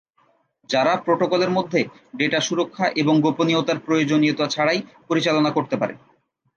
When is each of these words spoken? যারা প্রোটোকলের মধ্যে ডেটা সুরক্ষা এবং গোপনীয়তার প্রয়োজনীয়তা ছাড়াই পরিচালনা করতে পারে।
যারা 0.69 0.93
প্রোটোকলের 0.97 1.51
মধ্যে 1.51 1.79
ডেটা 2.15 2.39
সুরক্ষা 2.39 2.85
এবং 2.95 3.15
গোপনীয়তার 3.21 3.77
প্রয়োজনীয়তা 3.79 4.45
ছাড়াই 4.47 4.79
পরিচালনা 5.07 5.49
করতে 5.51 5.75
পারে। 5.77 5.93